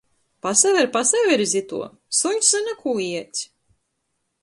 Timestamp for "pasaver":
0.45-0.87, 0.95-1.45